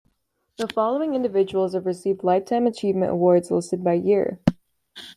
[0.57, 4.39] The following individuals have received Lifetime Achievement Awards, listed by year.